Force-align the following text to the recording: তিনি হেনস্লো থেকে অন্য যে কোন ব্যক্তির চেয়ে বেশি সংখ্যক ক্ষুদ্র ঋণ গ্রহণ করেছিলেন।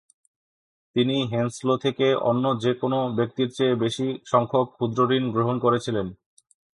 তিনি 0.95 1.15
হেনস্লো 1.31 1.73
থেকে 1.77 2.07
অন্য 2.21 2.45
যে 2.63 2.71
কোন 2.73 2.93
ব্যক্তির 3.15 3.49
চেয়ে 3.57 3.75
বেশি 3.75 4.07
সংখ্যক 4.25 4.67
ক্ষুদ্র 4.71 4.99
ঋণ 5.11 5.25
গ্রহণ 5.31 5.55
করেছিলেন। 5.59 6.07